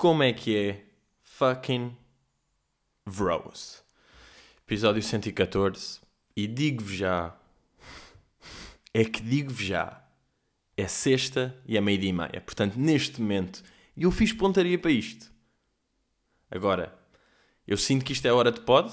[0.00, 0.86] Como é que é?
[1.20, 1.94] Fucking
[3.04, 3.84] Vros.
[4.66, 6.00] Episódio 114.
[6.34, 7.36] E digo-vos já.
[8.94, 10.02] É que digo-vos já.
[10.74, 12.40] É sexta e é meio-dia e meia.
[12.40, 13.62] Portanto, neste momento,
[13.94, 15.30] eu fiz pontaria para isto.
[16.50, 16.98] Agora,
[17.68, 18.90] eu sinto que isto é hora de pod.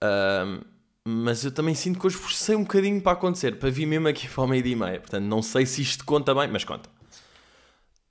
[0.00, 0.62] ahm,
[1.04, 3.56] mas eu também sinto que hoje forcei um bocadinho para acontecer.
[3.56, 5.00] Para vir mesmo aqui para o meio-dia e meia.
[5.00, 6.90] Portanto, não sei se isto conta bem, mas conta.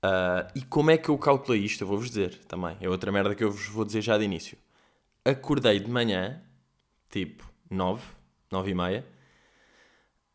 [0.02, 1.82] Ah, e como é que eu calculei isto?
[1.82, 2.76] Eu vou-vos dizer também.
[2.80, 4.56] É outra merda que eu vos vou dizer já de início.
[5.24, 6.40] Acordei de manhã,
[7.10, 8.02] tipo 9,
[8.50, 9.06] 9 e meia,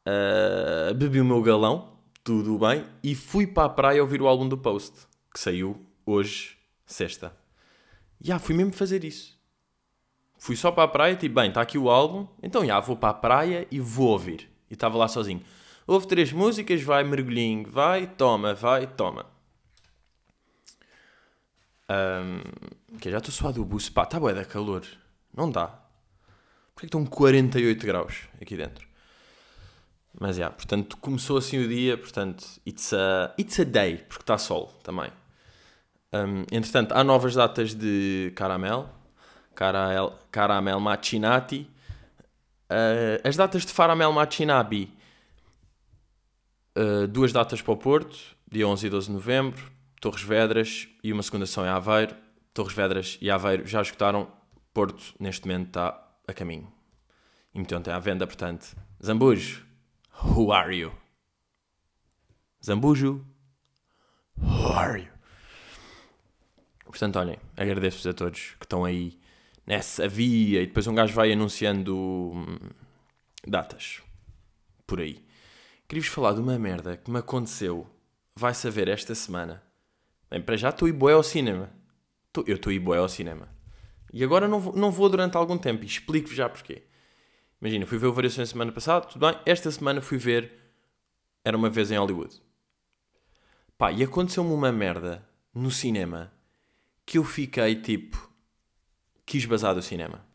[0.05, 4.47] ah, bebi o meu galão, tudo bem, e fui para a praia ouvir o álbum
[4.47, 7.35] do Post, que saiu hoje, sexta.
[8.21, 9.35] E ah, fui mesmo fazer isso.
[10.37, 13.09] Fui só para a praia, tipo, bem, está aqui o álbum, então já, vou para
[13.09, 14.47] a praia e vou ouvir.
[14.69, 15.41] E estava lá sozinho.
[15.87, 19.34] Houve três músicas, vai, mergulhinho, vai, toma, vai, toma.
[21.87, 22.41] Ahm,
[22.99, 23.91] que já estou suado do buço.
[23.91, 24.83] Pá, está bué da calor.
[25.35, 25.67] Não dá.
[26.73, 28.87] Porquê que estão 48 graus aqui dentro?
[30.19, 34.37] Mas, já, portanto, começou assim o dia, portanto, it's a, it's a day, porque está
[34.37, 35.11] sol também.
[36.11, 38.89] Ahm, entretanto, há novas datas de caramel,
[39.53, 41.69] caramel, caramel machinati.
[42.69, 44.91] Ah, as datas de faramel machinabi,
[46.75, 48.17] ah, duas datas para o Porto,
[48.49, 49.71] dia 11 e 12 de novembro,
[50.05, 52.15] Torres Vedras e uma segunda são em Aveiro.
[52.53, 54.31] Torres Vedras e Aveiro já escutaram,
[54.71, 56.71] Porto neste momento está a caminho.
[57.55, 59.65] E então tem à venda, portanto, Zambujo,
[60.23, 60.91] who are you?
[62.63, 63.25] Zambujo,
[64.37, 65.11] who are you?
[66.85, 69.19] Portanto, olhem, agradeço-vos a todos que estão aí
[69.65, 72.59] nessa via e depois um gajo vai anunciando hum,
[73.47, 74.03] datas
[74.85, 75.25] por aí.
[75.87, 77.89] Queria-vos falar de uma merda que me aconteceu,
[78.35, 79.65] vai saber, esta semana.
[80.45, 81.71] Para já estou bué ao cinema.
[82.45, 83.49] Eu estou bué ao cinema.
[84.11, 86.83] E agora não vou, não vou durante algum tempo e explico-vos já porquê.
[87.61, 89.39] Imagina, fui ver o Variações semana passada, tudo bem.
[89.45, 90.51] Esta semana fui ver
[91.43, 92.41] Era uma vez em Hollywood.
[93.77, 96.31] Pá, e aconteceu-me uma merda no cinema
[97.05, 98.31] que eu fiquei tipo.
[99.25, 100.25] quis bazar do cinema.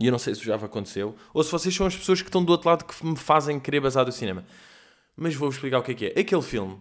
[0.00, 2.44] E eu não sei se já aconteceu, ou se vocês são as pessoas que estão
[2.44, 4.44] do outro lado que me fazem querer bazar do cinema.
[5.16, 6.20] Mas vou-vos explicar o que é que é.
[6.20, 6.80] Aquele filme.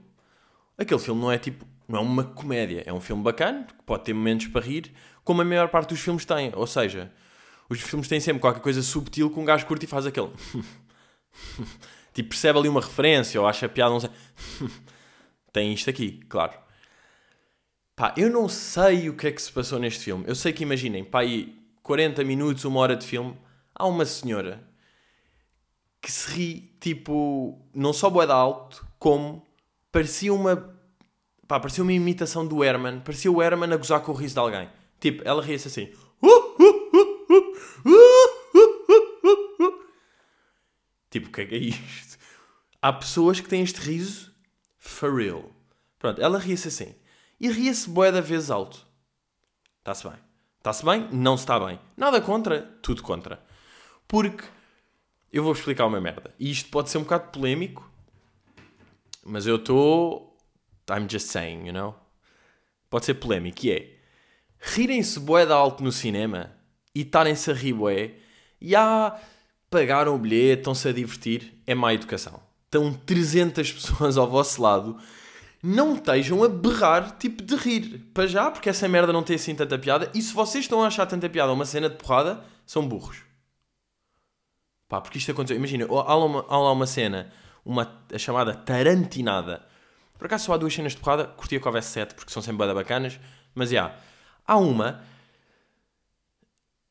[0.77, 1.65] Aquele filme não é tipo.
[1.87, 2.83] Não é uma comédia.
[2.85, 4.93] É um filme bacana, que pode ter momentos para rir,
[5.23, 6.51] como a maior parte dos filmes tem.
[6.55, 7.11] Ou seja,
[7.69, 10.31] os filmes têm sempre qualquer coisa subtil que um gajo curte e faz aquele.
[12.13, 14.09] tipo, percebe ali uma referência ou acha piada, não sei.
[15.53, 16.53] tem isto aqui, claro.
[17.95, 20.23] Pá, eu não sei o que é que se passou neste filme.
[20.27, 23.35] Eu sei que imaginem, pá, aí 40 minutos, uma hora de filme,
[23.73, 24.63] há uma senhora
[26.01, 29.45] que se ri, tipo, não só boeda alto, como
[29.91, 30.76] parecia uma.
[31.47, 32.99] Pá, parecia uma imitação do Herman.
[32.99, 34.69] Parecia o Herman a gozar com o riso de alguém.
[34.99, 35.93] Tipo, ela ria-se assim.
[41.09, 42.17] Tipo, o que é que é isto?
[42.81, 44.31] Há pessoas que têm este riso
[44.77, 45.49] for real.
[45.97, 46.95] Pronto, ela ria-se assim.
[47.39, 48.85] E ria-se bué da vez alto.
[49.79, 50.17] Está-se bem.
[50.57, 51.07] Está-se bem?
[51.11, 51.79] Não se está bem.
[51.95, 53.41] Nada contra, tudo contra.
[54.07, 54.43] Porque
[55.31, 56.33] eu vou explicar uma merda.
[56.39, 57.89] E isto pode ser um bocado polémico,
[59.23, 60.26] mas eu estou.
[60.89, 61.95] I'm just saying, you know?
[62.89, 63.65] Pode ser polémico.
[63.65, 63.97] E é.
[64.59, 66.51] Rirem-se bué da alto no cinema
[66.93, 68.11] e estarem-se a rir bué
[68.59, 69.19] e há.
[69.69, 71.61] Pagaram o bilhete, estão-se a divertir.
[71.67, 72.39] É má educação.
[72.65, 74.97] Estão 300 pessoas ao vosso lado.
[75.61, 77.99] Não estejam a berrar, tipo, de rir.
[78.13, 80.09] Para já, porque essa merda não tem assim tanta piada.
[80.13, 83.23] E se vocês estão a achar tanta piada uma cena de porrada, são burros.
[84.87, 85.57] Pá, porque isto aconteceu.
[85.57, 87.31] Imagina, há lá uma, há lá uma cena,
[87.65, 89.65] uma, a chamada tarantinada.
[90.17, 92.57] Por acaso só há duas cenas de porrada, curtia que houvesse sete, porque são sempre
[92.57, 93.19] bada bacanas.
[93.53, 93.95] Mas já,
[94.45, 95.03] há uma.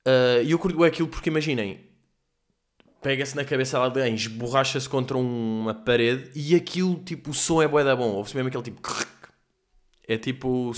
[0.04, 1.84] ah, E eu curto aquilo porque imaginem,
[3.02, 7.68] pega-se na cabeça de alguém, esborracha-se contra uma parede e aquilo, tipo, o som é
[7.68, 8.10] bué da bom.
[8.10, 8.80] Ouve-se mesmo aquele tipo.
[10.08, 10.72] É tipo.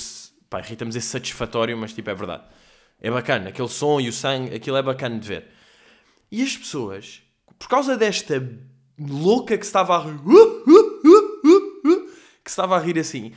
[0.51, 2.45] Pá, irrita-me dizer satisfatório, mas tipo, é verdade.
[3.01, 5.49] É bacana, aquele som e o sangue, aquilo é bacana de ver.
[6.31, 7.23] E as pessoas,
[7.59, 8.43] por causa desta
[8.99, 10.58] louca que estava a rir,
[12.49, 13.35] que estava a rir assim,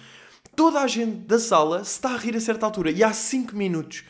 [0.56, 2.92] toda a gente da sala se está a rir a certa altura.
[2.92, 4.06] E há 5 minutos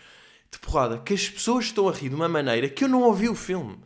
[0.51, 3.27] de porrada que as pessoas estão a rir de uma maneira que eu não ouvi
[3.27, 3.79] o filme.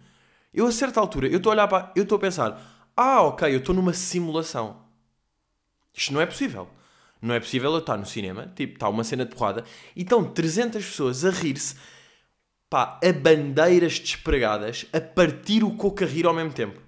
[0.53, 1.91] Eu a certa altura, eu estou a olhar para.
[1.95, 4.81] Eu estou a pensar, ah, ok, eu estou numa simulação.
[5.93, 6.67] Isto não é possível.
[7.21, 9.63] Não é possível eu estar no cinema, tipo, está uma cena de porrada,
[9.95, 11.75] e estão 300 pessoas a rir-se,
[12.69, 16.79] pá, a bandeiras despregadas, a partir o coco a rir ao mesmo tempo.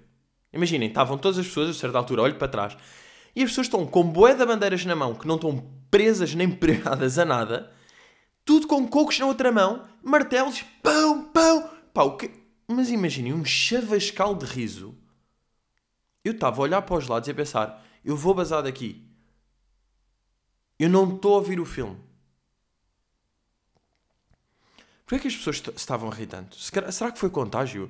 [0.52, 2.76] Imaginem, estavam todas as pessoas, a certa altura, olho para trás,
[3.38, 6.50] e as pessoas estão com bué de bandeiras na mão, que não estão presas nem
[6.58, 7.72] pregadas a nada,
[8.44, 11.70] tudo com cocos na outra mão, martelos, pão, pão.
[11.94, 12.32] Pá, o que...
[12.66, 14.92] Mas imaginem, um chavascal de riso.
[16.24, 19.06] Eu estava a olhar para os lados e a pensar, eu vou basar daqui.
[20.76, 21.96] Eu não estou a ouvir o filme.
[25.06, 26.56] Porquê é que as pessoas estavam a rir tanto?
[26.56, 27.88] Será que foi contágio?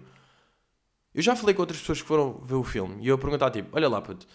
[1.14, 3.70] Eu já falei com outras pessoas que foram ver o filme e eu perguntava tipo,
[3.74, 4.26] olha lá, puto,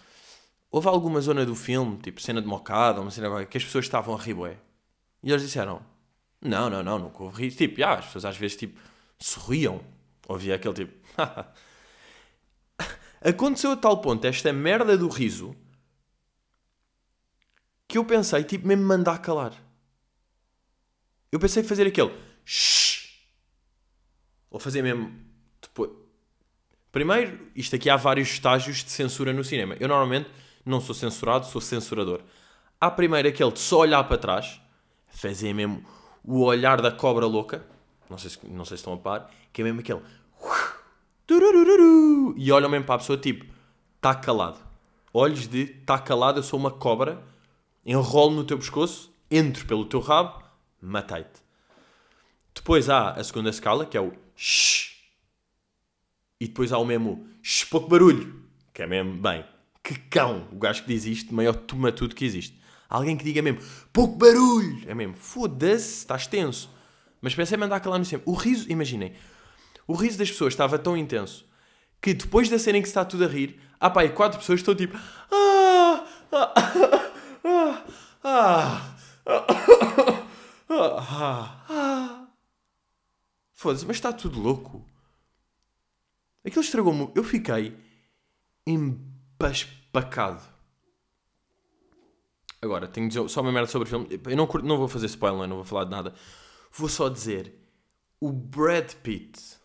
[0.74, 3.86] houve alguma zona do filme, tipo cena de mocada, uma cena agora, que as pessoas
[3.86, 4.58] estavam a rir, bué?
[5.22, 5.86] E eles disseram,
[6.42, 7.56] não, não, não, nunca houve rir.
[7.56, 8.82] Tipo, ah, as pessoas às vezes, tipo,
[9.20, 9.80] sorriam.
[10.28, 10.94] Ouvia aquele tipo,
[13.22, 15.56] Aconteceu a tal ponto esta merda do riso
[17.88, 19.54] que eu pensei, tipo, mesmo mandar calar.
[21.32, 22.12] Eu pensei fazer aquele
[22.44, 23.28] Shhh.
[24.50, 25.14] ou fazer mesmo
[25.62, 25.92] depois.
[26.92, 29.76] Primeiro, isto aqui há vários estágios de censura no cinema.
[29.80, 30.28] Eu normalmente
[30.66, 32.22] não sou censurado, sou censurador.
[32.80, 34.62] Há primeiro aquele de só olhar para trás,
[35.08, 35.86] fazer mesmo
[36.24, 37.66] o olhar da cobra louca,
[38.10, 40.02] não sei se, não sei se estão a par, que é mesmo aquele
[42.36, 43.46] e olham mesmo para a pessoa tipo,
[43.96, 44.60] está calado.
[45.14, 47.24] Olhos de, está calado, eu sou uma cobra,
[47.86, 50.44] enrolo no teu pescoço, entro pelo teu rabo,
[50.82, 51.42] matei-te.
[52.54, 54.94] Depois há a segunda escala, que é o shh.
[56.40, 58.44] E depois há o mesmo shh, pouco barulho,
[58.74, 59.46] que é mesmo, bem,
[59.84, 60.48] que cão.
[60.52, 62.58] O gajo que diz isto, maior toma tudo que existe.
[62.90, 63.60] Alguém que diga mesmo,
[63.92, 64.84] pouco barulho.
[64.88, 66.70] É mesmo, foda-se, estás tenso.
[67.22, 68.30] Mas pensei em mandar calar no sempre.
[68.30, 69.14] O riso, imaginem,
[69.88, 71.46] o riso das pessoas estava tão intenso
[72.02, 74.40] que depois da cena em que se está tudo a rir, há pá, e quatro
[74.40, 74.98] pessoas estão tipo.
[75.32, 77.84] Ah, ah, ah,
[78.24, 78.96] ah,
[80.70, 82.28] ah, ah,
[83.54, 84.86] Foda-se, mas está tudo louco.
[86.46, 87.10] Aquilo estragou-me.
[87.16, 87.74] Eu fiquei
[89.36, 90.42] empespacado.
[92.62, 94.22] Agora, tenho de dizer só uma merda sobre o filme.
[94.26, 96.14] Eu não, não vou fazer spoiler, não vou falar de nada.
[96.72, 97.54] Vou só dizer:
[98.20, 99.64] o Brad Pitt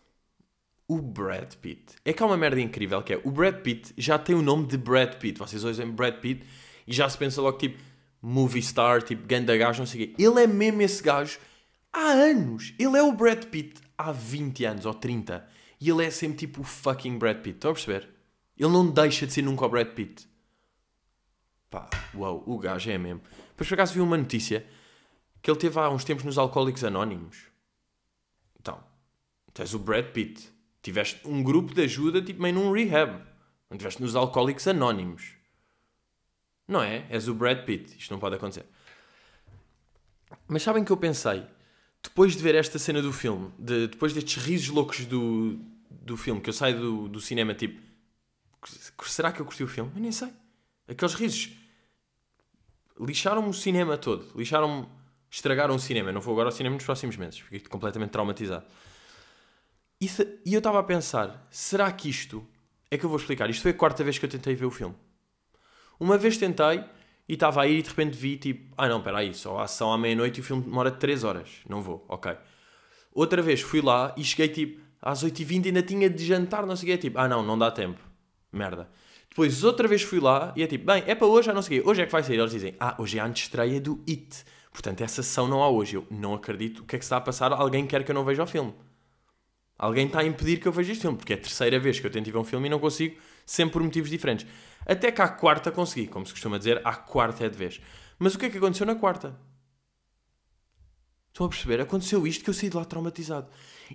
[0.89, 1.93] o Brad Pitt.
[2.03, 4.65] É que há uma merda incrível que é, o Brad Pitt já tem o nome
[4.65, 5.37] de Brad Pitt.
[5.37, 6.43] Vocês ouvem Brad Pitt
[6.87, 7.77] e já se pensa logo tipo
[8.19, 10.15] movie star, tipo ganda gajo, não sei o quê.
[10.17, 11.37] Ele é mesmo esse gajo
[11.93, 12.73] há anos.
[12.79, 15.47] Ele é o Brad Pitt há 20 anos ou 30.
[15.79, 17.57] E ele é sempre tipo o fucking Brad Pitt.
[17.57, 18.09] Estão a perceber?
[18.59, 20.27] Ele não deixa de ser nunca o Brad Pitt.
[21.69, 23.21] Pá, uau, o gajo é mesmo.
[23.49, 24.67] Depois por acaso vi uma notícia
[25.41, 27.45] que ele teve há uns tempos nos Alcoólicos Anónimos.
[28.59, 28.83] Então,
[29.53, 30.51] tens o Brad Pitt
[30.81, 33.21] Tiveste um grupo de ajuda, tipo meio num rehab.
[33.69, 35.33] Não tiveste nos Alcoólicos Anónimos.
[36.67, 37.05] Não é?
[37.09, 37.97] És o Brad Pitt.
[37.97, 38.65] Isto não pode acontecer.
[40.47, 41.45] Mas sabem que eu pensei,
[42.01, 45.59] depois de ver esta cena do filme, de, depois destes risos loucos do,
[45.89, 47.81] do filme, que eu saio do, do cinema tipo,
[49.05, 49.91] será que eu curti o filme?
[49.95, 50.31] Eu nem sei.
[50.87, 51.51] Aqueles risos
[52.99, 54.25] lixaram-me o cinema todo.
[54.35, 54.87] Lixaram-me,
[55.29, 56.09] estragaram o cinema.
[56.09, 57.39] Eu não vou agora ao cinema nos próximos meses.
[57.39, 58.65] Fiquei completamente traumatizado.
[60.01, 62.45] E, se, e eu estava a pensar, será que isto
[62.89, 63.49] é que eu vou explicar?
[63.49, 64.95] Isto foi a quarta vez que eu tentei ver o filme.
[65.99, 66.83] Uma vez tentei
[67.27, 69.91] e estava a ir e de repente vi tipo, ah não, espera aí, só ação
[69.91, 71.49] à meia-noite e o filme demora 3 horas.
[71.67, 72.35] Não vou, ok.
[73.13, 76.89] Outra vez fui lá e cheguei tipo às 8h20 ainda tinha de jantar, não sei
[76.89, 76.97] o quê.
[76.97, 78.08] Tipo, ah não, não dá tempo.
[78.51, 78.89] Merda.
[79.29, 81.79] Depois outra vez fui lá e é tipo, bem, é para hoje, já não sei
[81.79, 81.89] o quê.
[81.89, 82.39] Hoje é que vai sair.
[82.39, 84.43] Eles dizem, ah, hoje é a antestreia do It.
[84.71, 85.95] Portanto, essa sessão não há hoje.
[85.95, 86.79] Eu não acredito.
[86.79, 87.51] O que é que está a passar?
[87.51, 88.73] Alguém quer que eu não veja o filme.
[89.77, 92.05] Alguém está a impedir que eu veja este filme, porque é a terceira vez que
[92.05, 94.45] eu tento ir ver um filme e não consigo, sempre por motivos diferentes.
[94.85, 97.79] Até que à quarta consegui, como se costuma dizer, à quarta é de vez.
[98.17, 99.39] Mas o que é que aconteceu na quarta?
[101.29, 101.79] Estão a perceber?
[101.79, 103.47] Aconteceu isto que eu saí de lá traumatizado.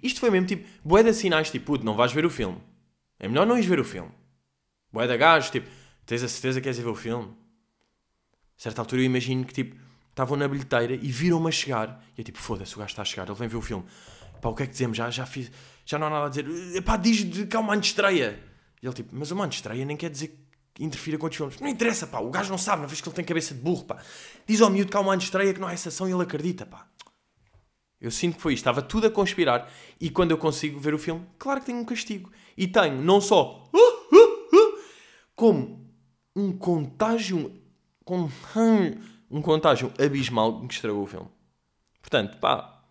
[0.03, 2.59] Isto foi mesmo tipo, boé de sinais, tipo, não vais ver o filme.
[3.19, 4.11] É melhor não ires ver o filme.
[4.95, 5.69] Boé da gajo, tipo,
[6.07, 7.27] tens a certeza que queres ir ver o filme?
[8.57, 9.77] A certa altura eu imagino que, tipo,
[10.09, 12.01] estavam na bilheteira e viram-me a chegar.
[12.17, 13.85] E eu tipo, foda-se, o gajo está a chegar, ele vem ver o filme.
[14.41, 14.97] Pá, o que é que dizemos?
[14.97, 15.51] Já, já fiz
[15.85, 18.41] já não há nada a dizer, pá, diz que há uma antestreia.
[18.81, 20.39] E ele tipo, mas uma antestreia nem quer dizer
[20.73, 21.61] que interfira com outros filmes.
[21.61, 23.85] Não interessa, pá, o gajo não sabe, não vês que ele tem cabeça de burro,
[23.85, 23.99] pá.
[24.47, 26.87] Diz ao miúdo que há uma antestreia que não há exceção e ele acredita, pá.
[28.01, 29.71] Eu sinto que foi isto, estava tudo a conspirar
[30.01, 32.31] e quando eu consigo ver o filme, claro que tenho um castigo.
[32.57, 33.94] E tenho não só uh,
[35.35, 35.91] como
[36.35, 37.53] um contágio,
[38.05, 38.29] com
[39.31, 41.29] um contágio abismal que estragou o filme.
[42.01, 42.85] Portanto, pá,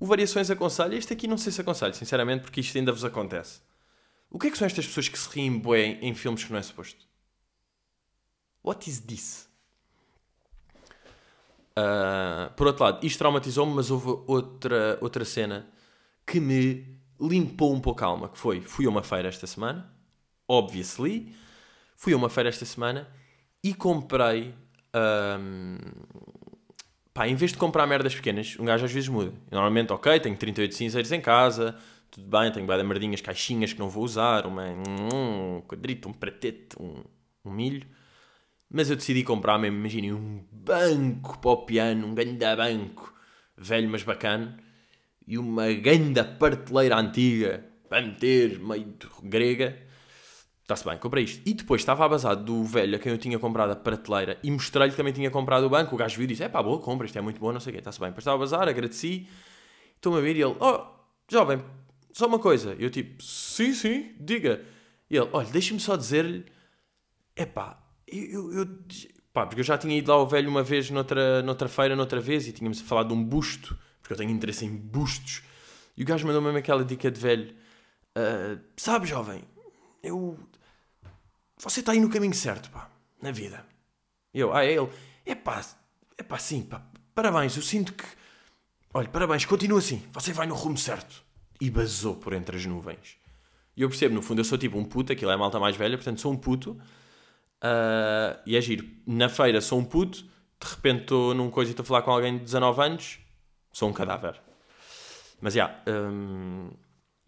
[0.00, 3.60] o Variações aconselha, este aqui não sei se aconselho, sinceramente, porque isto ainda vos acontece.
[4.30, 6.58] O que é que são estas pessoas que se riem bué em filmes que não
[6.58, 7.06] é suposto?
[8.62, 9.48] What is this?
[11.78, 15.66] Uh, por outro lado, isto traumatizou-me, mas houve outra, outra cena
[16.26, 19.90] que me limpou um pouco a alma, que foi, fui a uma feira esta semana,
[20.46, 21.34] obviously,
[21.98, 23.08] fui a uma feira esta semana
[23.62, 24.54] e comprei
[24.94, 25.76] um,
[27.12, 29.32] pá, em vez de comprar merdas pequenas, um gajo às vezes muda.
[29.50, 31.76] Normalmente, ok, tenho 38 cinzeiros em casa,
[32.08, 36.80] tudo bem, tenho bem merdinhas, caixinhas que não vou usar, uma, um quadrito, um pratete,
[36.80, 37.02] um,
[37.44, 37.84] um milho.
[38.70, 43.12] Mas eu decidi comprar mesmo, imaginem, um banco para o piano, um grande banco,
[43.56, 44.56] velho mas bacana,
[45.26, 49.87] e uma grande parteleira antiga, para meter, meio grega.
[50.68, 51.40] Está-se bem, comprei isto.
[51.48, 54.90] E depois estava abasado do velho a quem eu tinha comprado a prateleira e mostrei-lhe
[54.90, 55.94] que também tinha comprado o banco.
[55.94, 57.70] O gajo viu e disse: É pá, boa compra, isto é muito bom, não sei
[57.70, 58.10] o quê, está-se bem.
[58.10, 59.26] Depois estava a bazar, agradeci,
[59.96, 60.84] estou-me a ver e ele: Oh,
[61.26, 61.64] jovem,
[62.12, 62.76] só uma coisa.
[62.78, 64.62] Eu tipo: Sim, sim, diga.
[65.08, 66.44] E ele: Olha, deixa-me só dizer-lhe:
[67.34, 68.68] É pá, eu, eu, eu,
[69.32, 72.20] Pá, porque eu já tinha ido lá ao velho uma vez noutra, noutra feira, noutra
[72.20, 75.42] vez, e tínhamos falado de um busto, porque eu tenho interesse em bustos.
[75.96, 77.54] E o gajo mandou mesmo aquela dica de velho:
[78.18, 79.42] uh, Sabe, jovem,
[80.02, 80.38] eu
[81.58, 83.64] você está aí no caminho certo, pá, na vida.
[84.32, 84.88] E eu, ah, é ele,
[85.26, 85.64] é pá,
[86.16, 86.82] é pá, sim, pá,
[87.14, 88.04] parabéns, eu sinto que,
[88.94, 91.22] olha, parabéns, continua assim, você vai no rumo certo.
[91.60, 93.16] E basou por entre as nuvens.
[93.76, 95.76] E eu percebo, no fundo, eu sou tipo um puto, aquilo é a malta mais
[95.76, 98.88] velha, portanto sou um puto, uh, e é giro.
[99.06, 102.10] Na feira sou um puto, de repente estou num coisa e estou a falar com
[102.10, 103.18] alguém de 19 anos,
[103.72, 104.40] sou um cadáver.
[105.40, 106.70] Mas, já, yeah, um,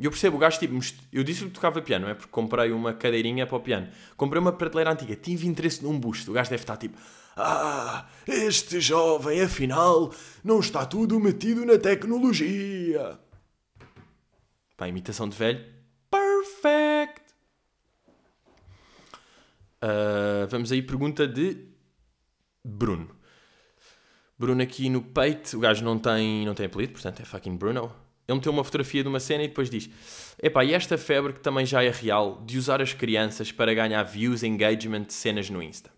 [0.00, 0.74] e eu percebo, o gajo, tipo,
[1.12, 2.14] eu disse que tocava piano, é?
[2.14, 3.86] Porque comprei uma cadeirinha para o piano.
[4.16, 6.30] Comprei uma prateleira antiga, tive interesse num busto.
[6.30, 6.96] O gajo deve estar tipo,
[7.36, 10.10] ah, este jovem, afinal,
[10.42, 13.20] não está tudo metido na tecnologia.
[14.74, 15.62] Pá, imitação de velho.
[16.10, 17.20] Perfect!
[19.84, 21.58] Uh, vamos aí, pergunta de
[22.64, 23.14] Bruno.
[24.38, 27.94] Bruno aqui no peito, o gajo não tem, não tem apelido, portanto é fucking Bruno.
[28.30, 29.90] Ele meteu uma fotografia de uma cena e depois diz:
[30.40, 34.02] Epá, e esta febre que também já é real de usar as crianças para ganhar
[34.04, 35.90] views, engagement cenas no Insta.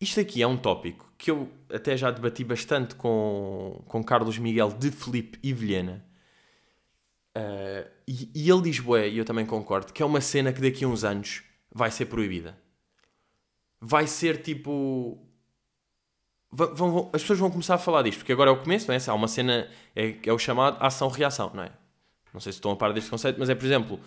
[0.00, 4.68] Isto aqui é um tópico que eu até já debati bastante com, com Carlos Miguel
[4.70, 6.04] de Felipe e Vilhena.
[7.36, 10.60] Uh, e, e, ele diz, bué, e eu também concordo, que é uma cena que
[10.60, 11.42] daqui a uns anos
[11.74, 12.56] vai ser proibida.
[13.80, 15.25] Vai ser tipo
[16.50, 18.94] vão, vão, as pessoas vão começar a falar disto, porque agora é o começo, não
[18.94, 18.98] é?
[19.06, 21.70] Há uma cena, é, é o chamado ação-reação, não é?
[22.32, 24.00] Não sei se estão a par deste conceito, mas é, por exemplo,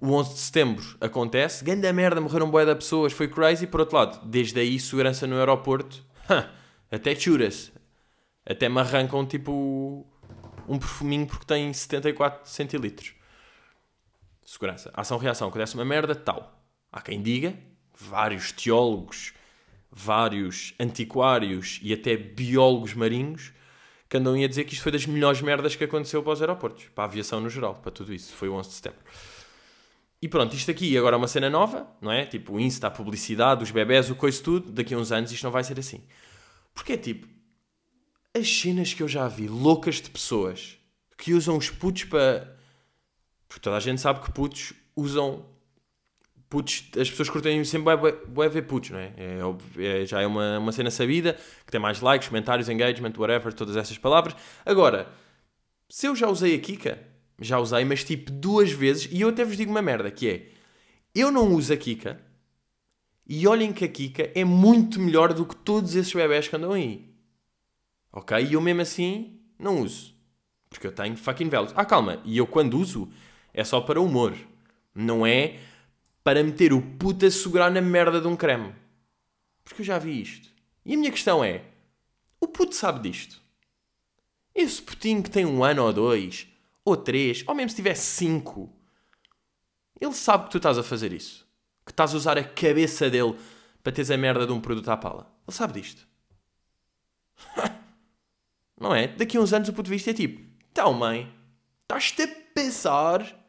[0.00, 3.66] o 11 de setembro acontece, grande merda, morreram boé de pessoas, foi crazy.
[3.66, 6.04] Por outro lado, desde aí, segurança no aeroporto,
[6.90, 7.70] até churas,
[8.44, 10.06] até me arrancam tipo
[10.68, 13.14] um perfuminho porque tem 74 centilitros.
[14.44, 14.90] Segurança.
[14.94, 15.48] Ação-reação.
[15.48, 16.60] Acontece uma merda, tal.
[16.90, 17.56] Há quem diga,
[17.96, 19.32] vários teólogos
[19.92, 23.52] vários antiquários e até biólogos marinhos
[24.08, 26.86] que andam a dizer que isto foi das melhores merdas que aconteceu para os aeroportos,
[26.94, 28.32] para a aviação no geral, para tudo isso.
[28.34, 29.00] Foi o 11 de setembro.
[30.20, 32.24] E pronto, isto aqui agora é uma cena nova, não é?
[32.24, 34.70] Tipo, o Insta, a publicidade, os bebés, o coisa tudo.
[34.70, 36.00] Daqui a uns anos isto não vai ser assim.
[36.74, 37.26] Porque é tipo,
[38.34, 40.78] as cenas que eu já vi, loucas de pessoas
[41.18, 42.56] que usam os putos para.
[43.48, 45.44] Porque toda a gente sabe que putos usam
[46.52, 47.96] putos, as pessoas curtem sempre
[48.28, 49.10] bué, ver putos, não é?
[49.16, 51.32] é, é já é uma, uma cena sabida,
[51.64, 54.36] que tem mais likes, comentários, engagement, whatever, todas essas palavras.
[54.66, 55.08] Agora,
[55.88, 56.98] se eu já usei a Kika,
[57.40, 60.48] já usei, mas tipo duas vezes, e eu até vos digo uma merda, que é,
[61.14, 62.20] eu não uso a Kika,
[63.26, 66.72] e olhem que a Kika é muito melhor do que todos esses bebés que andam
[66.72, 67.14] aí.
[68.12, 68.36] Ok?
[68.38, 70.14] E eu mesmo assim não uso.
[70.68, 71.72] Porque eu tenho fucking velos.
[71.74, 72.20] Ah, calma.
[72.26, 73.08] E eu quando uso
[73.54, 74.34] é só para humor.
[74.94, 75.58] Não é
[76.24, 78.74] para meter o puto a segurar na merda de um creme.
[79.64, 80.48] Porque eu já vi isto.
[80.84, 81.64] E a minha questão é:
[82.40, 83.40] o puto sabe disto?
[84.54, 86.46] Esse putinho que tem um ano ou dois,
[86.84, 88.70] ou três, ou mesmo se tiver cinco,
[90.00, 91.46] ele sabe que tu estás a fazer isso.
[91.84, 93.36] Que estás a usar a cabeça dele
[93.82, 95.32] para teres a merda de um produto à pala.
[95.46, 96.06] Ele sabe disto.
[98.78, 99.08] Não é?
[99.08, 101.32] Daqui a uns anos o ponto de vista é tipo: então, mãe,
[101.80, 103.41] estás-te a pensar?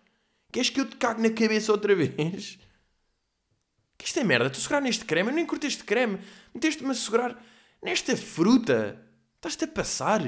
[0.53, 2.60] Queres que eu te cague na cabeça outra vez?
[3.98, 6.19] Que isto é merda, tu segurar neste creme, eu nem curto este creme.
[6.53, 7.43] Meteste-me a segurar
[7.81, 9.03] nesta fruta.
[9.36, 10.22] Estás-te a passar.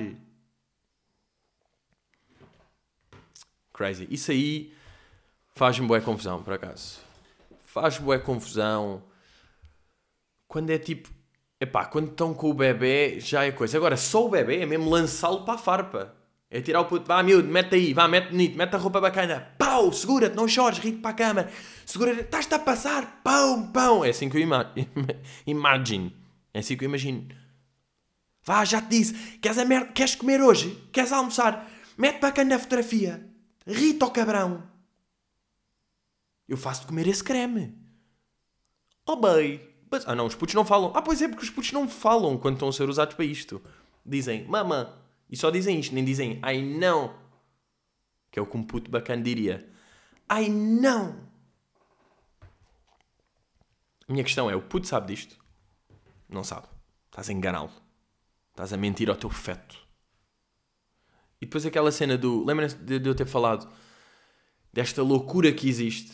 [3.71, 4.07] Crazy.
[4.09, 4.73] Isso aí
[5.53, 6.99] faz-me boa confusão, por acaso.
[7.67, 9.03] Faz-me boa confusão.
[10.47, 11.07] Quando é tipo.
[11.61, 13.77] Epá, quando estão com o bebê já é coisa.
[13.77, 16.24] Agora, só o bebê é mesmo lançá-lo para a farpa.
[16.55, 19.53] É tirar o puto, vá miúdo, mete aí, vá, mete bonito, mete a roupa bacana,
[19.57, 21.51] pau, segura-te, não chores, ri para a câmara,
[21.85, 24.05] segura-te, estás-te a passar, pão, pão.
[24.05, 24.73] É assim que eu ima
[25.45, 26.13] imagino.
[26.53, 27.27] É assim que eu imagino.
[28.41, 30.81] Vá, já te disse, queres a merda, queres comer hoje?
[30.93, 31.69] Queres almoçar?
[31.97, 33.29] Mete bacana a fotografia.
[33.67, 34.63] Rita ao cabrão.
[36.47, 37.77] Eu faço-te comer esse creme.
[39.05, 39.59] Oh bem.
[40.05, 40.93] Ah não, os putos não falam.
[40.95, 43.61] Ah, pois é, porque os putos não falam quando estão a ser usados para isto.
[44.05, 45.04] dizem mama.
[45.29, 47.15] E só dizem isto, nem dizem ai não.
[48.31, 49.67] Que é o que um puto bacana diria.
[50.27, 51.25] Ai não!
[54.07, 55.37] A minha questão é: o puto sabe disto?
[56.29, 56.67] Não sabe.
[57.07, 57.71] Estás a enganá-lo.
[58.51, 59.77] Estás a mentir ao teu feto.
[61.41, 62.43] E depois aquela cena do.
[62.43, 63.69] Lembra-se de, eu ter falado
[64.71, 66.11] desta loucura que existe?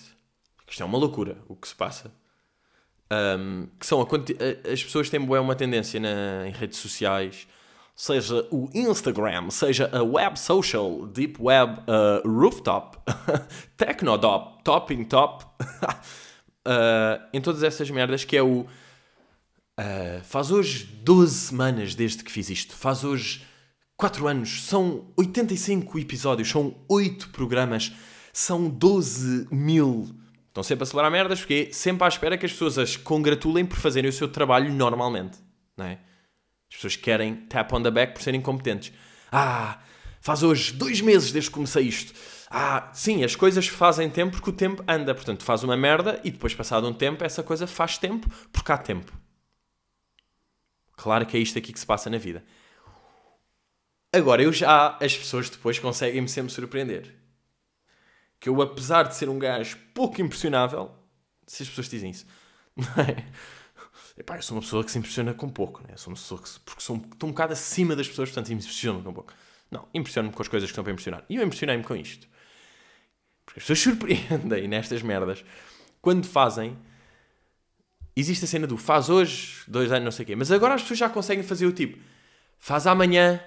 [0.68, 2.14] Isto é uma loucura o que se passa.
[3.12, 7.46] Um, que são a, as pessoas têm uma tendência na, em redes sociais,
[8.02, 12.98] seja o Instagram, seja a web social, deep web, uh, rooftop,
[13.78, 15.46] technodop, topping top,
[16.66, 18.68] uh, em todas essas merdas que é o uh,
[20.24, 23.46] faz hoje 12 semanas desde que fiz isto, faz hoje
[23.96, 27.92] 4 anos, são 85 episódios, são 8 programas,
[28.34, 30.10] são 12 mil.
[30.48, 33.64] Estão sempre a celebrar merdas porque é sempre à espera que as pessoas as congratulem
[33.64, 35.38] por fazerem o seu trabalho normalmente.
[35.78, 36.00] Não é?
[36.72, 38.94] As pessoas querem tap on the back por serem competentes.
[39.30, 39.82] Ah,
[40.22, 42.14] faz hoje dois meses desde que comecei isto.
[42.50, 45.14] Ah, sim, as coisas fazem tempo porque o tempo anda.
[45.14, 48.78] Portanto, faz uma merda e depois, passado um tempo, essa coisa faz tempo porque há
[48.78, 49.12] tempo.
[50.96, 52.44] Claro que é isto aqui que se passa na vida.
[54.14, 57.16] Agora, eu já, as pessoas depois conseguem-me sempre surpreender.
[58.40, 60.92] Que eu, apesar de ser um gajo pouco impressionável,
[61.48, 62.26] se as pessoas dizem isso,
[62.76, 63.26] não é?
[64.22, 65.94] Epá, eu sou uma pessoa que se impressiona com pouco, né?
[65.94, 69.04] Eu sou uma pessoa que, porque sou, estou um bocado acima das pessoas, portanto impressiono-me
[69.04, 69.34] com pouco.
[69.70, 71.26] Não, impressiono-me com as coisas que estão para impressionar.
[71.30, 72.28] E eu impressionei-me com isto.
[73.46, 75.44] Porque as pessoas surpreendem nestas merdas.
[76.02, 76.78] Quando fazem,
[78.16, 80.36] existe a cena do faz hoje, dois anos, não sei o quê.
[80.36, 81.98] Mas agora as pessoas já conseguem fazer o tipo,
[82.60, 83.42] faz amanhã,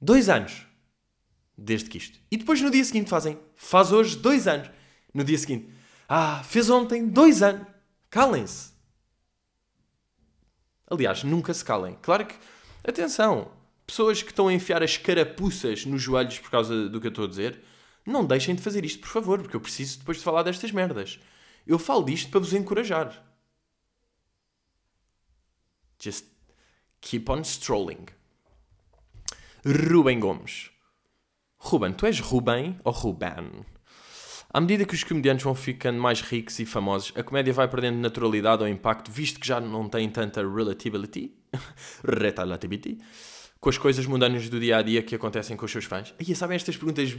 [0.00, 0.64] Dois anos.
[1.56, 2.20] Desde que isto.
[2.30, 3.38] E depois no dia seguinte fazem.
[3.56, 4.70] Faz hoje dois anos.
[5.12, 5.68] No dia seguinte.
[6.08, 7.66] Ah, fez ontem dois anos.
[8.08, 8.77] Calem-se.
[10.90, 11.96] Aliás, nunca se calem.
[12.02, 12.34] Claro que.
[12.86, 13.50] Atenção.
[13.86, 17.24] Pessoas que estão a enfiar as carapuças nos joelhos por causa do que eu estou
[17.24, 17.62] a dizer.
[18.04, 21.18] Não deixem de fazer isto, por favor, porque eu preciso depois de falar destas merdas.
[21.66, 23.22] Eu falo disto para vos encorajar.
[26.02, 26.26] Just
[27.00, 28.06] keep on strolling.
[29.66, 30.70] Rubem Gomes.
[31.58, 33.66] Ruben, tu és Ruben ou Ruben?
[34.50, 37.98] À medida que os comediantes vão ficando mais ricos e famosos, a comédia vai perdendo
[37.98, 41.34] naturalidade ou impacto, visto que já não tem tanta relativity,
[42.02, 42.98] relativity
[43.60, 46.14] com as coisas mundanas do dia a dia que acontecem com os seus fãs.
[46.18, 47.14] E sabem estas perguntas.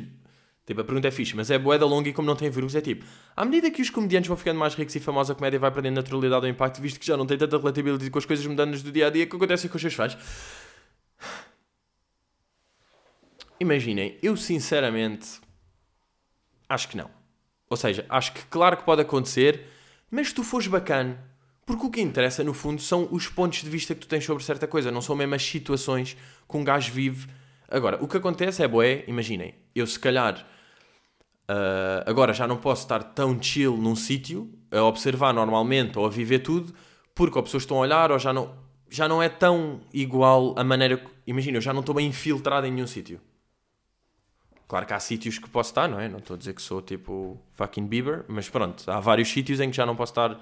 [0.65, 2.81] Tipo, a pergunta é fixe, mas é boeda longa e como não tem vírus, é
[2.81, 5.71] tipo: à medida que os comediantes vão ficando mais ricos e famosos, a comédia vai
[5.71, 8.81] perdendo naturalidade ou impacto, visto que já não tem tanta relativity com as coisas mundanas
[8.81, 10.17] do dia a dia que acontecem com os seus fãs.
[13.59, 15.41] Imaginem, eu sinceramente
[16.67, 17.18] acho que não.
[17.69, 19.67] Ou seja, acho que claro que pode acontecer,
[20.09, 21.23] mas tu fores bacana,
[21.65, 24.43] porque o que interessa no fundo são os pontos de vista que tu tens sobre
[24.43, 26.17] certa coisa, não são mesmo as situações
[26.49, 27.27] que um gajo vive.
[27.67, 30.47] Agora, o que acontece é, boé, imaginem, eu se calhar
[31.47, 36.09] uh, agora já não posso estar tão chill num sítio, a observar normalmente ou a
[36.09, 36.73] viver tudo,
[37.13, 38.55] porque ou pessoas estão a olhar ou já não,
[38.89, 41.03] já não é tão igual a maneira.
[41.27, 43.21] Imagina, eu já não estou bem infiltrado em nenhum sítio.
[44.69, 46.07] Claro que há sítios que posso estar, não é?
[46.07, 49.71] Não estou a dizer que sou tipo fucking Bieber, mas pronto, há vários sítios em
[49.71, 50.39] que já não posso estar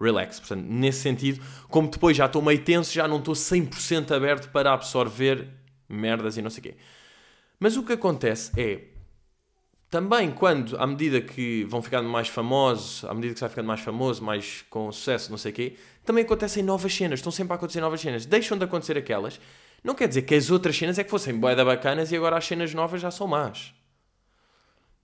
[0.00, 0.38] relax.
[0.38, 4.72] Portanto, nesse sentido, como depois já estou meio tenso, já não estou 100% aberto para
[4.72, 5.48] absorver
[5.88, 6.76] merdas e não sei o quê.
[7.58, 8.84] Mas o que acontece é,
[9.90, 13.66] também quando, à medida que vão ficando mais famosos, à medida que se vai ficando
[13.66, 17.54] mais famoso, mais com sucesso, não sei o quê, também acontecem novas cenas, estão sempre
[17.54, 18.24] a acontecer novas cenas.
[18.24, 19.40] Deixam de acontecer aquelas
[19.82, 22.46] não quer dizer que as outras cenas é que fossem boeda bacanas e agora as
[22.46, 23.72] cenas novas já são más.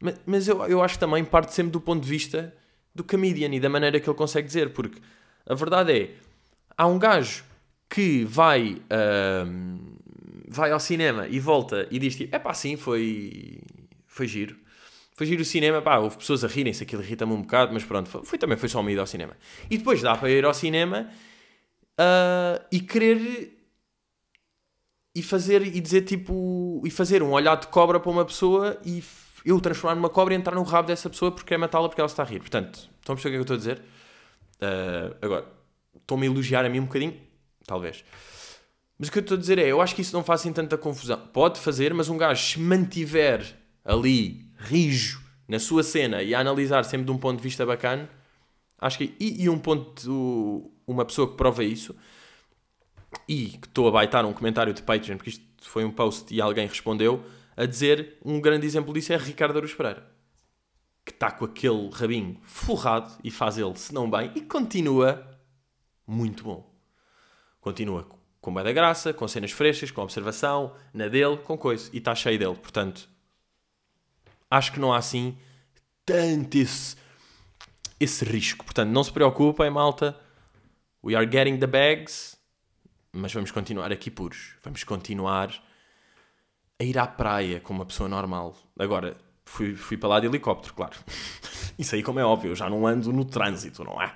[0.01, 2.55] Mas, mas eu, eu acho que também parte sempre do ponto de vista
[2.95, 5.01] do comedian e da maneira que ele consegue dizer, porque
[5.47, 6.15] a verdade é,
[6.77, 7.45] há um gajo
[7.89, 9.97] que vai, uh,
[10.49, 13.61] vai ao cinema e volta e diz tipo, é pá, sim, foi,
[14.07, 14.57] foi giro.
[15.17, 18.09] Foi giro o cinema, pá, houve pessoas a rirem-se, aquilo irrita-me um bocado, mas pronto,
[18.09, 19.37] foi, foi, também foi só uma ida ao cinema.
[19.71, 21.09] E depois dá para ir ao cinema
[22.01, 23.54] uh, e querer
[25.15, 29.03] e fazer e dizer tipo e fazer um olhar de cobra para uma pessoa e
[29.45, 32.09] eu transformar numa cobra e entrar no rabo dessa pessoa porque é matá-la porque ela
[32.09, 32.41] está a rir.
[32.41, 33.83] Portanto, estão a perceber o que é que eu estou a dizer?
[34.57, 35.47] Uh, agora,
[35.97, 37.15] estão-me a elogiar a mim um bocadinho?
[37.67, 38.05] Talvez.
[38.99, 40.53] Mas o que eu estou a dizer é, eu acho que isso não faz assim
[40.53, 41.21] tanta confusão.
[41.33, 43.45] Pode fazer, mas um gajo se mantiver
[43.85, 48.09] ali, rijo, na sua cena e a analisar sempre de um ponto de vista bacana,
[48.79, 49.15] acho que...
[49.21, 50.71] E, e um ponto...
[50.87, 51.95] Uma pessoa que prova isso
[53.29, 56.41] e que estou a baitar um comentário de Patreon, porque isto foi um post e
[56.41, 57.25] alguém respondeu,
[57.57, 60.07] a dizer um grande exemplo disso é Ricardo Aruz Pereira,
[61.05, 65.39] que está com aquele rabinho forrado e faz ele, se não bem, e continua
[66.07, 66.75] muito bom.
[67.61, 68.07] Continua
[68.45, 71.89] com bué da graça, com cenas frescas, com observação, na dele, com coisa.
[71.95, 72.57] E está cheio dele.
[72.57, 73.09] Portanto,
[74.51, 75.39] acho que não há assim
[76.05, 76.95] tanto esse,
[77.99, 78.63] esse risco.
[78.63, 80.15] Portanto, não se preocupem, malta.
[81.03, 82.34] We are getting the bags.
[83.15, 84.55] Mas vamos continuar aqui puros.
[84.65, 85.55] Vamos continuar
[86.81, 88.57] a ir à praia como uma pessoa normal.
[88.77, 90.97] Agora, fui, fui para lá de helicóptero, claro.
[91.79, 94.13] Isso aí, como é óbvio, eu já não ando no trânsito, não é?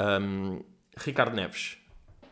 [0.00, 0.62] Um,
[0.96, 1.78] Ricardo Neves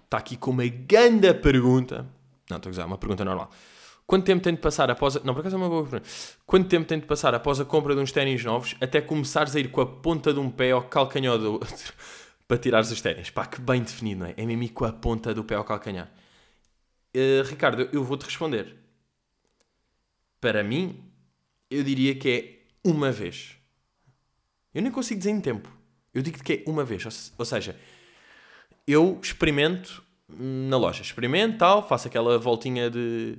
[0.05, 2.07] está aqui com uma grande pergunta.
[2.49, 3.51] Não, estou a usar, uma pergunta normal.
[4.07, 5.21] Quanto tempo tem de passar após a...
[5.21, 6.09] Não, por acaso é uma boa pergunta.
[6.47, 9.61] Quanto tempo tem de passar após a compra de uns ténis novos até começares a
[9.61, 11.93] ir com a ponta de um pé ao calcanhar do outro
[12.49, 13.29] para tirares os ténis?
[13.29, 14.35] Pá, que bem definido, não é?
[14.37, 16.11] É mesmo com a ponta do pé ao calcanhar.
[17.15, 18.75] Uh, Ricardo, eu vou-te responder.
[20.41, 21.05] Para mim,
[21.71, 23.57] eu diria que é uma vez.
[24.75, 25.71] Eu nem consigo dizer em tempo.
[26.15, 27.33] Eu digo que é uma vez.
[27.37, 27.79] Ou seja,
[28.87, 31.03] eu experimento na loja.
[31.03, 33.39] Experimento, tal, faço aquela voltinha de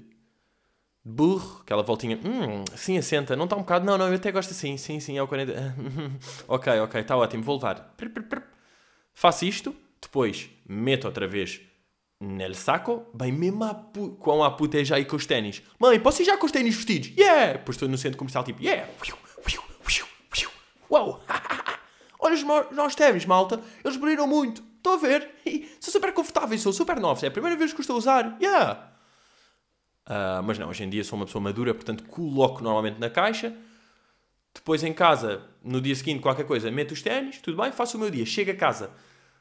[1.03, 4.51] burro, aquela voltinha, hum, sim, assenta, não está um bocado, não, não, eu até gosto
[4.51, 5.75] assim, sim, sim, é o 40,
[6.47, 7.95] ok, ok, está ótimo, vou levar.
[9.19, 11.59] Faço isto, depois meto outra vez
[12.21, 15.61] nel saco, bem mesmo a pu com a puta é já aí com os ténis.
[15.77, 17.09] Mãe, posso ir já com os ténis vestidos?
[17.17, 17.57] Yeah!
[17.57, 18.89] Depois estou no centro comercial tipo, yeah!
[20.89, 21.21] Uau!
[22.17, 24.63] Olha os nossos ténis, malta, eles brilham muito.
[24.77, 25.29] Estou a ver.
[25.81, 27.21] São super confortáveis, são super novos.
[27.21, 28.37] É a primeira vez que estou a usar.
[28.41, 28.89] Yeah!
[30.07, 33.53] Uh, mas não, hoje em dia sou uma pessoa madura, portanto coloco normalmente na caixa.
[34.53, 37.99] Depois em casa, no dia seguinte, qualquer coisa, meto os ténis, tudo bem, faço o
[37.99, 38.25] meu dia.
[38.25, 38.91] Chego a casa,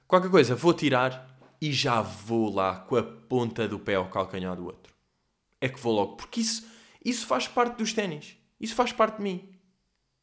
[0.09, 4.57] qualquer coisa, vou tirar e já vou lá com a ponta do pé ao calcanhar
[4.57, 4.93] do outro.
[5.61, 6.67] É que vou logo, porque isso,
[7.05, 8.37] isso faz parte dos ténis.
[8.61, 9.49] Isso faz parte de mim.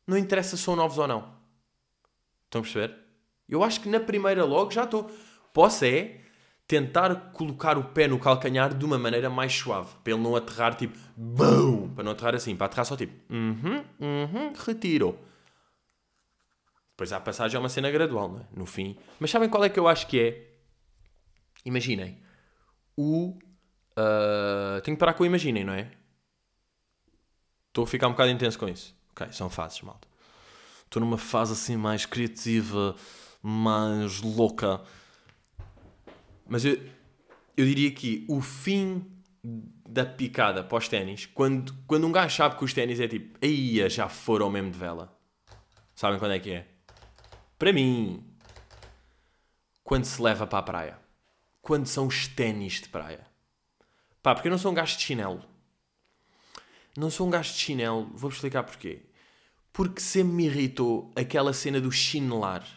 [0.08, 1.34] Não interessa se são novos ou não.
[2.46, 2.96] Estão a perceber?
[3.48, 5.10] Eu acho que na primeira logo já estou.
[5.54, 6.22] Posso é
[6.68, 10.76] tentar colocar o pé no calcanhar de uma maneira mais suave, para ele não aterrar
[10.76, 11.90] tipo BOOM!
[11.94, 15.18] Para não aterrar assim, para aterrar só tipo uhum, uhum, retiro.
[16.96, 18.46] Depois a passagem é uma cena gradual, não é?
[18.56, 18.98] No fim.
[19.20, 20.48] Mas sabem qual é que eu acho que é?
[21.66, 22.20] Imaginem.
[22.98, 23.38] O.
[23.98, 25.92] Uh, tenho que parar com o imaginem, não é?
[27.68, 28.96] Estou a ficar um bocado intenso com isso.
[29.12, 30.08] Ok, são fases, malta.
[30.86, 32.96] Estou numa fase assim mais criativa,
[33.42, 34.82] mais louca
[36.48, 36.80] mas eu,
[37.58, 39.06] eu diria que o fim
[39.44, 43.38] da picada para os ténis, quando, quando um gajo sabe que os ténis é tipo,
[43.44, 45.16] aí já foram mesmo de vela.
[45.96, 46.68] Sabem quando é que é?
[47.58, 48.22] Para mim,
[49.84, 51.00] quando se leva para a praia.
[51.62, 53.26] Quando são os ténis de praia.
[54.22, 55.44] Pá, porque eu não sou um gajo de chinelo.
[56.98, 58.06] Não sou um gajo de chinelo.
[58.08, 59.04] Vou-vos explicar porquê.
[59.72, 62.68] Porque sempre me irritou aquela cena do chinelar.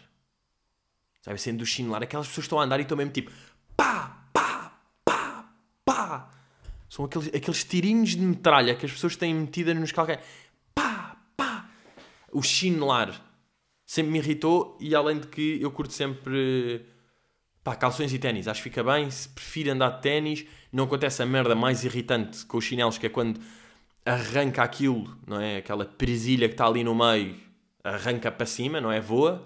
[1.21, 2.03] Sabe, a cena do chinelar.
[2.03, 3.31] Aquelas pessoas estão a andar e estão mesmo tipo
[3.75, 5.49] pá, pá, pá,
[5.83, 6.29] pá.
[6.89, 10.25] São aqueles, aqueles tirinhos de metralha que as pessoas têm metida nos calcanhares.
[10.73, 11.69] Pá, pá.
[12.31, 13.28] O chinelar
[13.89, 16.85] sempre me irritou e além de que eu curto sempre
[17.63, 18.47] pá, calções e ténis.
[18.47, 19.09] Acho que fica bem.
[19.09, 23.07] Se prefiro andar de ténis, não acontece a merda mais irritante com os chinelos, que
[23.07, 23.41] é quando
[24.05, 25.57] arranca aquilo, não é?
[25.57, 27.35] Aquela presilha que está ali no meio,
[27.83, 29.01] arranca para cima, não é?
[29.01, 29.43] Voa.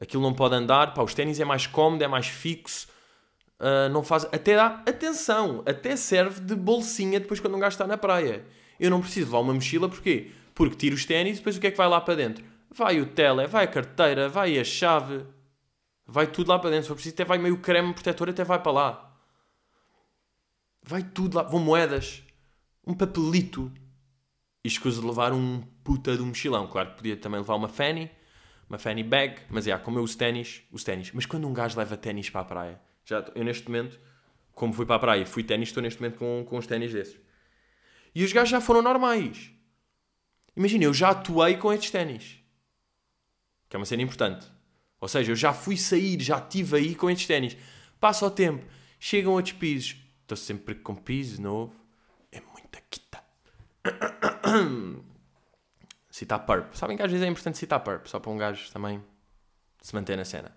[0.00, 0.94] Aquilo não pode andar.
[0.94, 2.86] Pá, os ténis é mais cómodo, é mais fixo
[3.58, 7.86] Uh, não faz, até dá atenção, até serve de bolsinha depois quando um gajo está
[7.86, 8.44] na praia.
[8.78, 10.30] Eu não preciso levar uma mochila, porquê?
[10.54, 12.44] Porque tiro os ténis e depois o que é que vai lá para dentro?
[12.70, 15.24] Vai o tele, vai a carteira, vai a chave,
[16.06, 16.84] vai tudo lá para dentro.
[16.84, 19.18] Se for preciso, até vai meio creme protetor, até vai para lá.
[20.82, 22.22] Vai tudo lá, vão moedas,
[22.86, 23.72] um papelito.
[24.64, 26.66] E escuso de levar um puta de um mochilão.
[26.66, 28.10] Claro que podia também levar uma fanny,
[28.68, 31.12] uma fanny bag, mas é, como eu uso ténis, os ténis.
[31.12, 33.98] Mas quando um gajo leva ténis para a praia, já, eu neste momento,
[34.52, 37.16] como fui para a praia fui ténis, estou neste momento com, com os ténis desses.
[38.14, 39.52] E os gajos já foram normais.
[40.56, 42.40] Imagina, eu já atuei com estes ténis.
[43.76, 44.46] Que é uma cena importante.
[44.98, 47.56] Ou seja, eu já fui sair, já estive aí com estes ténis.
[48.00, 48.64] Passa o tempo,
[48.98, 49.96] chegam outros pisos.
[50.22, 51.74] Estou sempre com piso novo.
[52.32, 53.22] É muita quita.
[56.10, 56.74] citar perp.
[56.74, 59.04] Sabem que às vezes é importante citar perp, só para um gajo também
[59.82, 60.56] se manter na cena.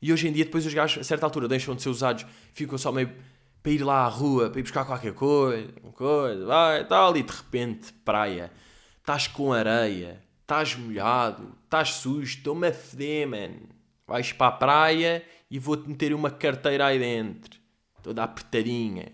[0.00, 2.76] E hoje em dia, depois os gajos, a certa altura, deixam de ser usados, ficam
[2.76, 3.14] só meio
[3.62, 7.32] para ir lá à rua, para ir buscar qualquer coisa, coisa, vai, tal, e de
[7.32, 8.50] repente, praia,
[8.98, 10.20] estás com areia,
[10.52, 13.68] estás molhado, estás sujo, estou-me a feder, man.
[14.06, 17.58] Vais para a praia e vou-te meter uma carteira aí dentro,
[18.02, 19.12] toda apertadinha.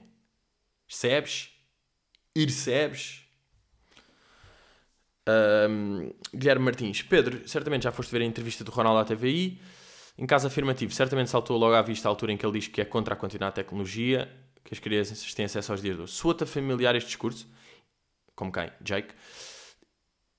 [0.87, 1.51] Percebes?
[2.37, 3.25] Recebes?
[5.29, 9.61] Um, Guilherme Martins, Pedro, certamente já foste ver a entrevista do Ronaldo à TVI.
[10.17, 12.81] Em caso afirmativo, certamente saltou logo à vista a altura em que ele diz que
[12.81, 14.29] é contra a continuar a tecnologia,
[14.65, 16.13] que as crianças têm acesso aos dias de hoje.
[16.13, 17.47] Soa-te familiar este discurso?
[18.35, 18.73] Como quem?
[18.81, 19.15] Jake?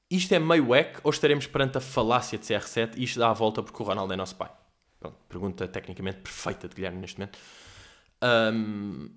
[0.10, 3.34] Isto é meio wack ou estaremos perante a falácia de CR7 e isto dá a
[3.34, 4.52] volta porque o Ronaldo é nosso pai?
[5.00, 7.38] Pronto, pergunta tecnicamente perfeita de Guilherme neste momento.
[8.22, 9.10] Um,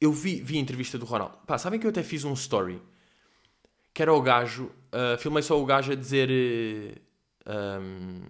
[0.00, 1.38] eu vi, vi a entrevista do Ronaldo.
[1.46, 2.82] Pá, sabem que eu até fiz um story
[3.94, 6.30] que era o gajo, uh, filmei só o gajo a dizer.
[6.30, 8.22] Uh, um,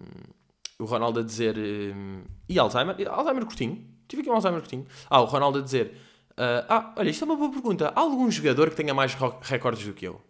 [0.79, 1.57] o Ronaldo a dizer.
[1.57, 2.95] Um, e Alzheimer?
[3.09, 3.85] Alzheimer curtinho.
[4.07, 4.87] Tive aqui um Alzheimer curtinho.
[5.09, 5.97] Ah, o Ronaldo a dizer.
[6.31, 7.91] Uh, ah, olha, isto é uma boa pergunta.
[7.95, 10.21] Há algum jogador que tenha mais recordes do que eu?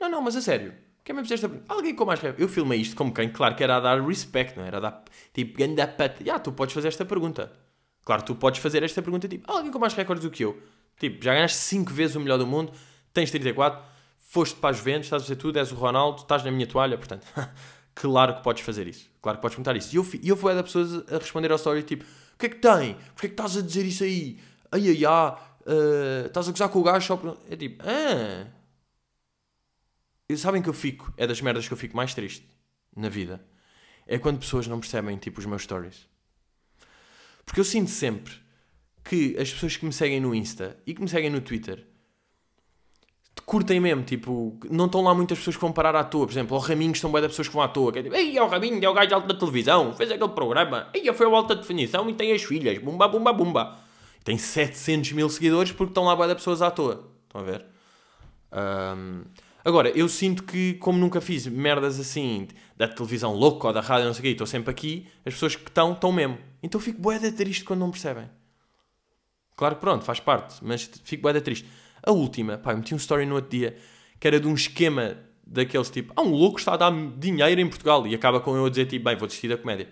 [0.00, 0.74] Não, não, mas a sério.
[1.04, 2.20] Quem me fizeste esta Alguém com mais?
[2.38, 3.28] Eu filmei isto como quem?
[3.30, 5.04] Claro que era a dar respect, não era a dar.
[5.32, 6.16] Tipo, ganda pat.
[6.28, 7.52] Ah, tu podes fazer esta pergunta.
[8.04, 10.60] Claro, tu podes fazer esta pergunta tipo, alguém com mais recordes do que eu?
[10.98, 12.72] Tipo, já ganhaste 5 vezes o melhor do mundo,
[13.12, 13.82] tens 34,
[14.18, 16.96] foste para as Juventus, estás a fazer tudo, és o Ronaldo, estás na minha toalha,
[16.96, 17.26] portanto,
[17.94, 19.08] claro que podes fazer isso.
[19.20, 19.94] Claro que podes perguntar isso.
[19.94, 22.56] E eu, eu fui a pessoas a responder ao story tipo, o que é que
[22.56, 22.94] tem?
[23.14, 24.38] Porquê é que estás a dizer isso aí?
[24.72, 25.32] Ai, ai, ai,
[25.66, 27.36] uh, estás a gozar com o gajo só por...
[27.50, 28.59] É tipo, ah...
[30.36, 32.46] Sabem que eu fico, é das merdas que eu fico mais triste
[32.96, 33.44] na vida.
[34.06, 36.08] É quando pessoas não percebem, tipo, os meus stories.
[37.44, 38.34] Porque eu sinto sempre
[39.04, 41.86] que as pessoas que me seguem no Insta e que me seguem no Twitter
[43.50, 46.24] curtem mesmo, tipo, não estão lá muitas pessoas que vão parar à toa.
[46.24, 47.92] Por exemplo, ao Raminhos estão bem das pessoas que vão à toa.
[47.92, 50.30] Que é tipo, ei, é o Raminho, é o gajo de alta televisão, fez aquele
[50.30, 53.76] programa, ei, foi a alta definição e tem as filhas, bumba, bumba, bumba.
[54.22, 57.10] Tem 700 mil seguidores porque estão lá bem das pessoas à toa.
[57.26, 57.66] Estão a ver?
[58.52, 59.24] Um,
[59.64, 64.06] agora, eu sinto que, como nunca fiz merdas assim, da televisão louca ou da rádio,
[64.06, 66.38] não sei o quê, estou sempre aqui, as pessoas que estão, estão mesmo.
[66.62, 68.28] Então fico de triste quando não percebem.
[69.56, 71.68] Claro que pronto, faz parte, mas fico de triste.
[72.02, 73.76] A última, pá, eu meti um story no outro dia
[74.18, 77.68] que era de um esquema daqueles tipo, ah, um louco está a dar dinheiro em
[77.68, 79.88] Portugal e acaba com eu a dizer tipo, bem, vou desistir da comédia.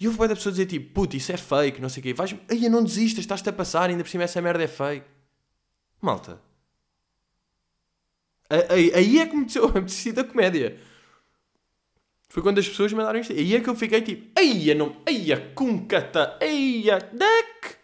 [0.00, 2.12] E houve bué da pessoa dizer tipo, puto, isso é fake, não sei o quê.
[2.12, 5.06] Vais, aí não desistas, estás-te a passar, ainda por cima essa merda é fake.
[6.00, 6.40] Malta.
[8.48, 10.78] Aí, aí é que me desistir da comédia.
[12.28, 13.32] Foi quando as pessoas mandaram isto.
[13.32, 17.76] Aí é que eu fiquei tipo, eia, não, eia, cuncata, eia, deck.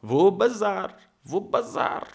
[0.00, 2.06] Vou bazar, vou bazar.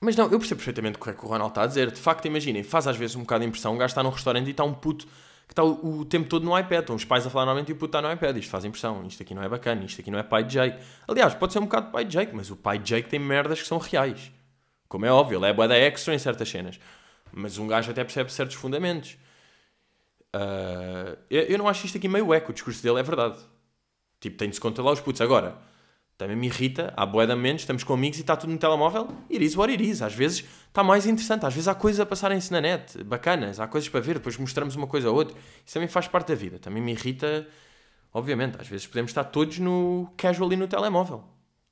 [0.00, 1.90] Mas não, eu percebo perfeitamente o que é que o Ronaldo está a dizer.
[1.90, 3.74] De facto, imaginem, faz às vezes um bocado de impressão.
[3.74, 5.06] Um gajo está num restaurante e está um puto
[5.46, 6.80] que está o, o tempo todo no iPad.
[6.80, 8.36] Estão os pais a falar normalmente e o puto está no iPad.
[8.36, 9.06] Isto faz impressão.
[9.06, 9.84] Isto aqui não é bacana.
[9.84, 10.82] Isto aqui não é pai de Jake.
[11.06, 13.60] Aliás, pode ser um bocado pai de Jake, mas o pai de Jake tem merdas
[13.60, 14.32] que são reais.
[14.90, 16.80] Como é óbvio, ele é boa da extra em certas cenas.
[17.32, 19.16] Mas um gajo até percebe certos fundamentos.
[20.34, 23.38] Uh, eu, eu, não acho isto aqui meio eco, o discurso dele é verdade.
[24.18, 25.20] Tipo, tem de se controlar os putos.
[25.20, 25.56] Agora,
[26.18, 29.06] também me irrita, há boeda menos, estamos com amigos e está tudo no telemóvel.
[29.30, 30.02] It is what it is.
[30.02, 33.68] Às vezes está mais interessante, às vezes há coisas a passarem-se na net, bacanas, há
[33.68, 35.36] coisas para ver, depois mostramos uma coisa ou outra.
[35.64, 36.58] Isso também faz parte da vida.
[36.58, 37.46] Também me irrita,
[38.12, 38.60] obviamente.
[38.60, 41.24] Às vezes podemos estar todos no casual e no telemóvel.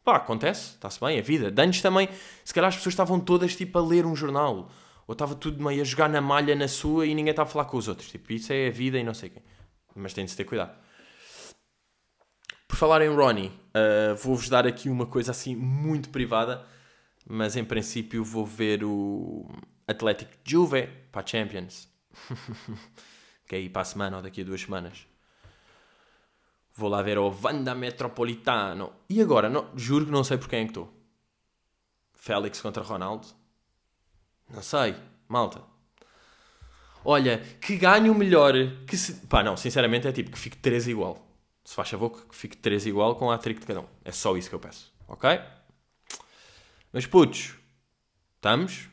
[0.08, 1.50] Pá, acontece, está-se bem, a vida.
[1.50, 2.08] De antes também,
[2.42, 4.70] se calhar as pessoas estavam todas tipo a ler um jornal
[5.06, 7.66] ou estava tudo meio a jogar na malha na sua e ninguém estava a falar
[7.66, 8.10] com os outros.
[8.10, 9.42] Tipo, isso é a vida e não sei quem.
[9.94, 10.74] Mas tem de se ter cuidado.
[12.66, 16.64] Por falar em Ronnie, uh, vou-vos dar aqui uma coisa assim muito privada,
[17.28, 19.46] mas em princípio vou ver o
[19.86, 21.86] Atlético Juve para a Champions.
[23.46, 25.07] que é aí para a semana ou daqui a duas semanas.
[26.78, 28.92] Vou lá ver o Vanda Metropolitano.
[29.10, 30.88] E agora, não, juro que não sei por quem é que estou.
[32.14, 33.26] Félix contra Ronaldo.
[34.48, 34.94] Não sei,
[35.26, 35.60] malta.
[37.04, 38.52] Olha, que ganhe o melhor.
[38.86, 39.14] Que se...
[39.26, 41.26] Pá, não, sinceramente é tipo que fique 3 igual.
[41.64, 43.86] Se faz favor, que fique 3 igual com a trick de cada um.
[44.04, 45.40] É só isso que eu peço, ok?
[46.92, 47.56] Mas putos,
[48.36, 48.88] estamos?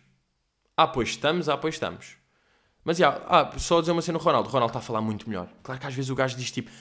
[0.75, 2.17] Ah, pois estamos, ah, pois estamos.
[2.83, 4.49] Mas já, ah, só dizer uma cena no Ronaldo.
[4.49, 5.47] O Ronaldo está a falar muito melhor.
[5.61, 6.71] Claro que às vezes o gajo diz tipo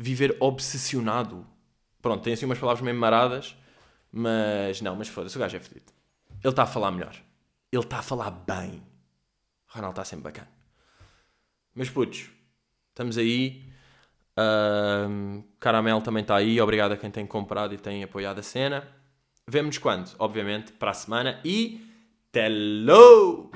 [0.00, 1.46] viver obsessionado.
[2.00, 3.54] Pronto, tem assim umas palavras meio maradas,
[4.10, 5.92] mas não, mas foda-se, o gajo é fedido.
[6.42, 7.14] Ele está a falar melhor.
[7.70, 8.82] Ele está a falar bem.
[9.68, 10.48] O Ronaldo está sempre bacana.
[11.74, 12.30] Mas putos,
[12.88, 13.70] estamos aí.
[14.32, 16.58] Uh, Caramel também está aí.
[16.60, 18.88] Obrigado a quem tem comprado e tem apoiado a cena.
[19.46, 20.14] Vemo-nos quando?
[20.18, 21.40] Obviamente, para a semana.
[21.44, 21.86] E.
[22.32, 23.50] Hello!